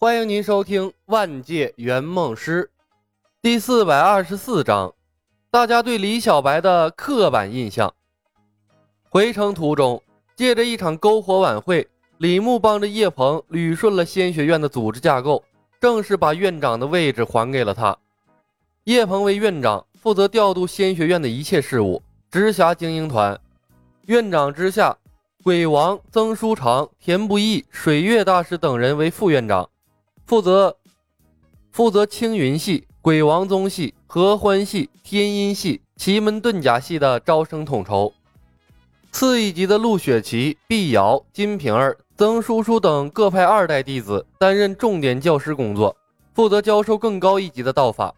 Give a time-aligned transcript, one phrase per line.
[0.00, 2.62] 欢迎您收听《万界圆梦师》
[3.42, 4.94] 第四百二十四章。
[5.50, 7.92] 大家对李小白的刻板印象。
[9.08, 10.00] 回程途中，
[10.36, 11.84] 借着一场篝火晚会，
[12.18, 15.42] 李牧帮着叶鹏捋顺了仙学院的组织架构，
[15.80, 17.98] 正式把院长的位置还给了他。
[18.84, 23.36] 叶鹏为院长，负责调度仙学院的一切事务，直辖精英团。
[24.02, 24.96] 院长之下，
[25.42, 29.68] 鬼王、曾书长、田不易、水月大师等人为副院长。
[30.28, 30.76] 负责
[31.70, 38.12] 负责青云系、鬼王宗系、合欢系、天音系、奇门遁甲系的招生统筹。
[39.10, 45.96] 次一级的陆雪琪、碧瑶、金瓶儿、曾叔叔等各派二代弟子担任重点教师工作，
[46.34, 48.14] 负责教授更高一级的道法。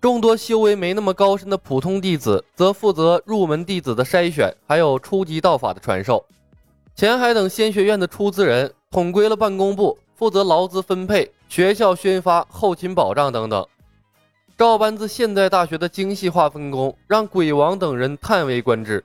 [0.00, 6.24] 众多修为没那么高深的普通弟子则负责入门弟子的筛选，还有初级道法的传授。
[6.94, 9.98] 前海等仙学院的出资人统归了办公部。
[10.18, 13.64] 负责劳资分配、学校宣发、后勤保障等等，
[14.56, 19.04] 照搬自现代大学的精细化分工，让鬼王等人叹为观止。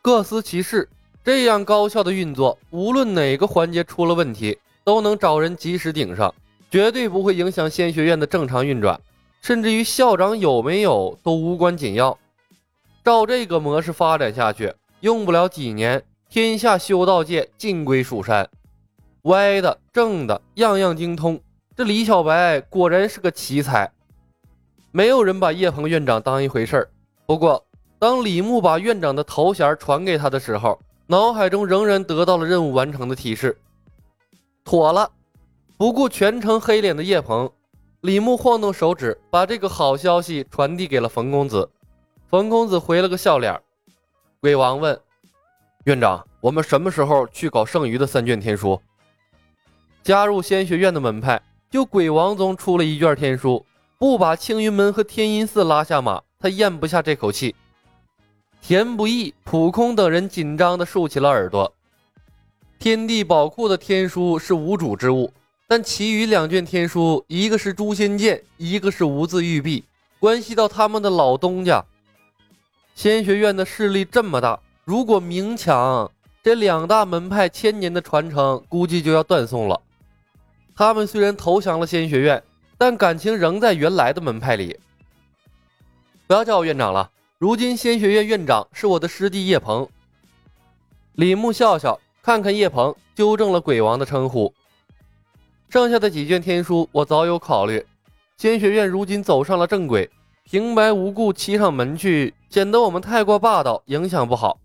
[0.00, 0.88] 各司其事，
[1.22, 6.34] 这样高效的运作，无论哪个环节出了问题，都能找人及时顶上，
[6.70, 8.98] 绝对不会影响仙学院的正常运转，
[9.42, 12.16] 甚至于校长有没有都无关紧要。
[13.04, 18.48] 照这个模式发展下去，用不了几年，天下修道界尽归蜀山。
[19.28, 21.38] 歪的正的样样精通，
[21.76, 23.90] 这李小白果然是个奇才。
[24.90, 26.90] 没有人把叶鹏院长当一回事儿。
[27.26, 27.62] 不过，
[27.98, 33.54] 当李牧把院长的头衔传给他的时候，脑海中仍然得到了任务完成的提示。
[34.64, 35.10] 妥了，
[35.76, 37.50] 不顾全程黑脸的叶鹏，
[38.00, 41.68] 李牧晃动手指，把这个好消息传递给了冯公子。
[42.30, 43.60] 冯公子回了个笑脸。
[44.40, 44.98] 鬼王问
[45.84, 48.80] 院长：“我们什么时候去搞剩余的三卷天书？”
[50.02, 53.64] 加入仙学院的门派，就鬼王宗出了一卷天书，
[53.98, 57.54] 不把青云门和天音寺拉下马，他咽不下这口气。
[58.60, 61.72] 田不易、普空等人紧张地竖起了耳朵。
[62.78, 65.32] 天地宝库的天书是无主之物，
[65.66, 69.84] 但其余两卷天书，一个是诛仙剑，一个是无字玉璧，
[70.18, 71.84] 关系到他们的老东家。
[72.94, 76.10] 仙学院的势力这么大，如果明抢，
[76.42, 79.80] 这两大门派千年的传承估计就要断送了。
[80.78, 82.40] 他们虽然投降了仙学院，
[82.78, 84.78] 但感情仍在原来的门派里。
[86.28, 89.88] 不要叫我院长了，如今仙学院院长是我的师弟叶鹏。
[91.14, 94.54] 李牧笑笑，看看叶鹏，纠正了鬼王的称呼。
[95.68, 97.84] 剩下的几卷天书，我早有考虑。
[98.36, 100.08] 仙学院如今走上了正轨，
[100.44, 104.60] 平白无故欺上门去，显得我们太过霸道，影响不好。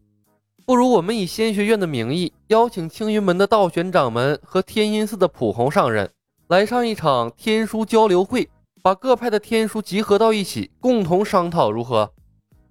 [0.66, 6.09] 不如我们以仙学院的名义，邀请青云门的道玄掌门和天音寺的普红上任，
[6.47, 8.50] 来上一场天书交流会，
[8.81, 12.09] 把各派的天书集合到一起，共同商讨如何？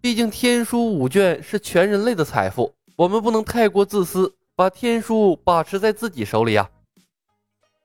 [0.01, 6.71] 毕竟天书五卷是全人类的财富，我们不能太过自私，把天书把持在自己手里啊！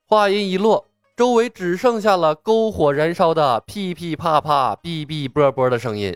[0.05, 0.85] 话音一落，
[1.17, 6.15] 周围只剩下了篝火燃烧的噼噼啪啪、哔哔啵啵的声音。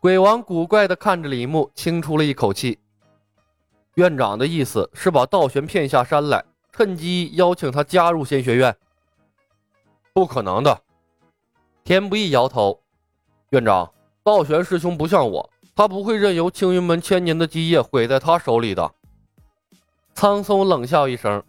[0.00, 2.78] 鬼王古怪地看着李牧，轻出了一口气。
[3.96, 8.74] 院长的意思是把道玄骗下山来，趁机邀请他加入仙学院。
[10.14, 10.80] 不可能的，
[11.84, 12.80] 田不易摇头。
[13.50, 13.92] 院长，
[14.24, 18.90] 道玄师兄不像我，他不会任由青云门千年的基业毁在他手里的。
[20.14, 21.42] 苍松冷笑一声：“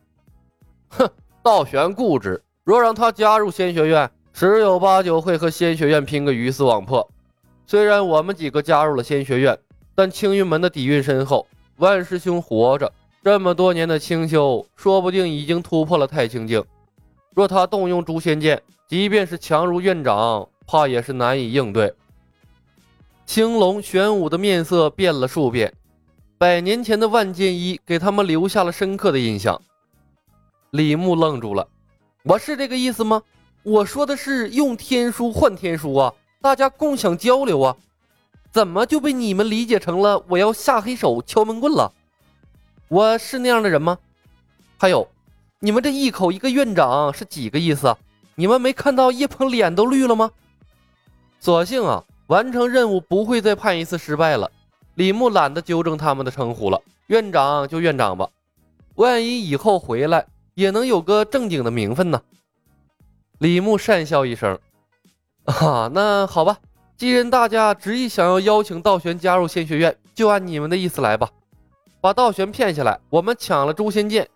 [0.92, 1.10] 哼，
[1.42, 7.10] 道玄固执，若让他加入仙学院，十有八九会和仙学院拼个鱼死网破。”
[7.72, 9.58] 虽然我们几个加入了仙学院，
[9.96, 11.48] 但青云门的底蕴深厚。
[11.78, 12.92] 万师兄活着
[13.24, 16.62] 这么多年的清修，说不定已经突破了太清境。
[17.34, 21.94] 若他动用诛仙剑，即便是强如院长，怕也是难以应对。
[23.26, 25.74] 青龙玄武的面色变了数遍，
[26.38, 29.62] 百年前的万剑一给他们留下了深刻的印象。
[30.72, 31.66] 李牧愣住了
[32.26, 33.24] ：“我是这个意思吗？
[33.64, 37.78] 我说的是用天书换天书啊！”大家共享交流啊，
[38.52, 41.94] 怎么就被你们理解成了我要下黑手敲门棍了？
[42.88, 44.00] 我是那样的人吗？
[44.76, 45.08] 还有，
[45.60, 47.96] 你们这一口一个院长是几个意思？
[48.34, 50.32] 你们没看到叶鹏脸都绿了吗？
[51.40, 54.50] 索性啊，完成任务不会再判一次失败了。
[54.96, 58.28] 李牧懒得纠正他们的称呼了，院长就院长吧，
[58.96, 62.20] 万一以后回来也能有个正经的名分呢。
[63.38, 64.60] 李牧讪笑一声。
[65.46, 66.58] 啊，那好吧，
[66.98, 71.30] 既然大家执意想要邀请道玄加入仙学院，就按你们的意思来吧。
[72.00, 74.28] 把道玄骗下来，我们抢了诛仙剑。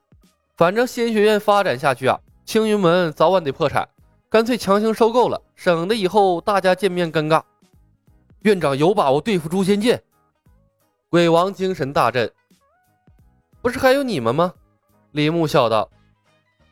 [0.57, 3.87] 反正仙学院发展下去啊，青云门早晚得破产，
[4.29, 7.41] 干脆强行收购了，省得以后大家见面尴尬。
[8.41, 10.01] 院长有把握对付诛仙剑？
[11.09, 12.31] 鬼王精神大振。
[13.61, 14.53] 不是还有你们吗？
[15.11, 15.89] 李牧笑道：“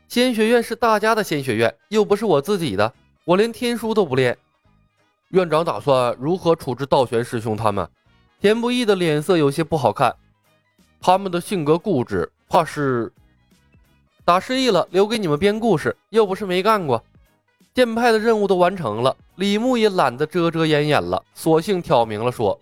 [0.07, 2.93] 仙学院是大家的仙学院，又不是我自己的，
[3.25, 4.37] 我连天书都不练。”
[5.29, 7.87] 院长打算如何处置道玄师兄他们？
[8.39, 10.15] 田不易的脸色有些不好看。
[10.99, 13.11] 他们的性格固执，怕是
[14.23, 17.03] 打失忆了，留给你们编故事，又不是没干过。
[17.73, 22.59] 剑派的任务都完成了，李牧也懒得遮遮掩掩了，索性挑明了说。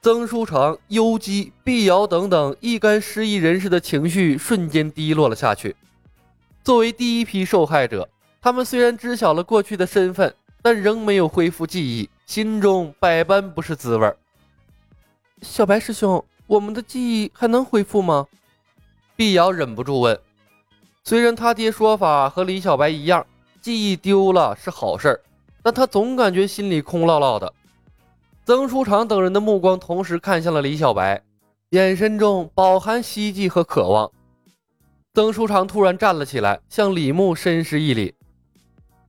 [0.00, 5.76] 曾书成、幽姬、碧瑶等等一干失忆人士的情绪瞬间低落了下去。
[6.64, 8.08] 作为第一批受害者，
[8.40, 14.14] 他们虽然知晓了过去的身份，但仍没有恢复记忆，心中百般不是滋味。
[15.42, 18.26] 小白师兄，我们的记忆还能恢复吗？
[19.16, 20.18] 碧瑶忍不住问。
[21.04, 23.26] 虽然他爹说法和李小白一样，
[23.60, 25.20] 记忆丢了是好事
[25.62, 27.52] 但他总感觉心里空落落的。
[28.44, 31.22] 曾书长等人的目光同时看向了李小白，
[31.70, 34.10] 眼神中饱含希冀和渴望。
[35.14, 38.14] 曾书长突然站了起来，向李牧深施一礼：“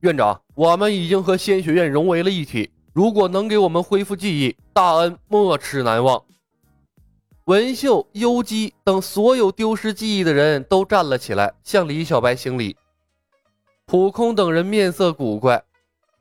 [0.00, 6.22] 院长，我们已经和仙学院融为了一体，如果能给我们恢复记忆，大恩没齿难忘。”
[7.44, 12.76] 文秀、幽姬等所有丢失记忆的人都站了起来，向李小白行礼。
[13.84, 15.62] 普空等人面色古怪：“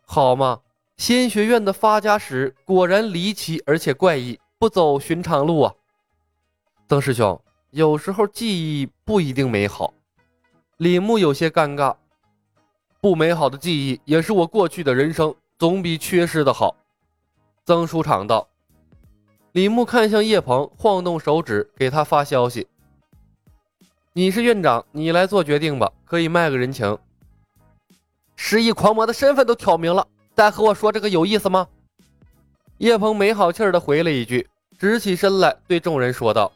[0.06, 0.60] 好吗？”
[0.98, 5.74] 仙学院的发家史果然离奇而且怪异，不走寻常路啊！
[6.90, 7.40] 曾师兄，
[7.70, 9.94] 有时候记忆不一定美好。
[10.76, 11.96] 李牧有些尴尬，
[13.02, 16.76] 不美好的记忆也是我过去的人生，总比缺失的好。
[17.66, 18.48] 曾书长道。
[19.54, 22.68] 李牧看向叶鹏，晃动手指给他发消息
[24.14, 26.98] ：“你是院长，你来做决定吧，可以卖个人情。
[28.36, 30.06] 失忆狂魔的身份都挑明了。”
[30.36, 31.68] 再和我说这个有意思吗？
[32.78, 34.48] 叶鹏没好气儿的回了一句，
[34.78, 36.52] 直起身来对众人说道：“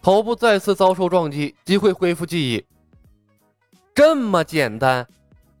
[0.00, 2.64] 头部再次遭受撞击，即会恢复记忆。”
[3.98, 5.08] 这么简单？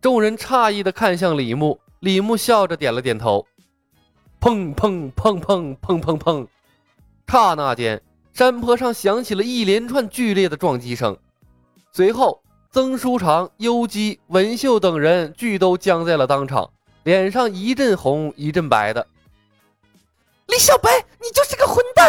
[0.00, 3.44] 众人诧异的看向李牧，李牧笑着点了点头。
[4.40, 6.46] 砰砰砰砰砰砰砰！
[7.26, 8.00] 刹那间，
[8.32, 11.18] 山坡上响起了一连串剧烈的撞击声，
[11.90, 12.40] 随后
[12.70, 16.70] 曾书长、幽姬、文秀等人俱都僵在了当场。
[17.02, 19.04] 脸上一阵红一阵白的，
[20.46, 22.06] 李小白，你就是个混蛋！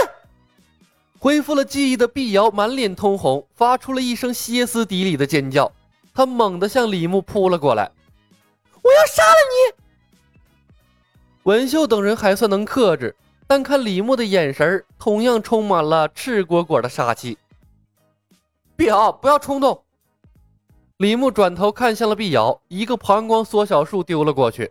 [1.18, 5.72] 恢复了记忆的碧瑶满脸通红，发出了一声歇斯底里的尖叫。
[6.19, 7.89] 他猛地向李牧扑了过来，
[8.81, 9.83] 我要杀了你！
[11.44, 13.16] 文秀等人还算能克制，
[13.48, 17.38] 但看李牧的眼神同样充满了赤果果的杀气。
[18.75, 19.81] 碧瑶，不要冲动！
[20.98, 24.69] 李牧转头看向了碧瑶，一个膀胱缩小术丢了过去。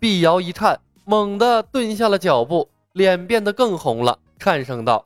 [0.00, 5.04] 碧瑶一颤，猛地顿下了脚步，脸变得更红了，颤声道：“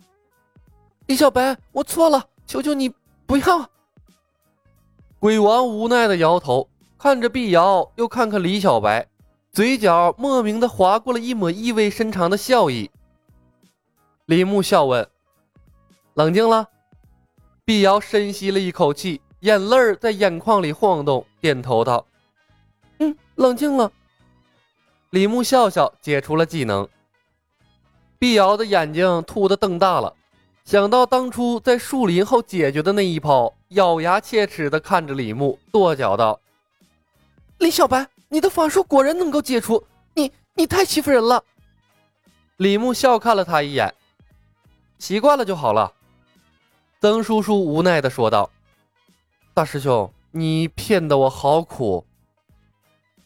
[1.05, 2.91] 李小白，我错了，求求你
[3.27, 3.69] 不要。”
[5.21, 9.07] 鬼王无奈的摇头，看着碧瑶，又看看李小白，
[9.53, 12.91] 嘴角莫名的划过了一抹意味深长的笑意。
[14.25, 15.07] 李牧笑问
[16.15, 16.67] ：“冷静了？”
[17.67, 22.07] 碧瑶深吸了一口气，眼泪在眼眶里晃动，点头道
[22.99, 23.93] ：“嗯，冷静了。”
[25.11, 26.89] 李牧笑笑，解除了技能。
[28.19, 30.15] 碧瑶的眼睛突的瞪大了，
[30.65, 36.39] 想到当初在树林后解决的那一炮，咬牙切齿的看着李牧，跺脚道
[37.59, 39.83] ：“李小白，你的法术果然能够解除，
[40.15, 41.43] 你你太欺负人了。”
[42.59, 43.93] 李牧笑看了他一眼，
[44.99, 45.93] 习惯了就好了。
[47.01, 48.49] 曾叔叔无奈的说道
[49.55, 52.05] ：“大师兄，你骗得我好苦。”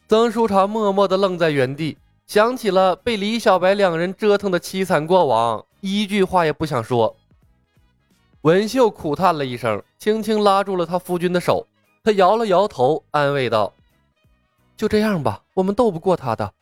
[0.07, 7.15] 曾书长默默的愣在原地，想起了被李小白两人折腾的凄惨过往，一句话也不想说。
[8.45, 11.65] 文秀苦叹了一声，轻轻拉住了他夫君的手，
[12.03, 13.73] 他摇了摇头，安慰道
[14.77, 16.53] ：“就这样吧，我们斗不过他的。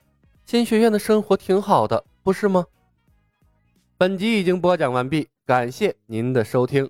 [0.45, 2.65] 新学院的生活挺好的，不是吗？”
[3.99, 6.89] 本集已经播讲完毕，感谢您的收听。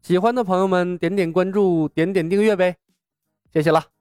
[0.00, 2.76] 喜欢的朋友们，点点关注，点点订阅呗，
[3.52, 3.93] 谢谢了。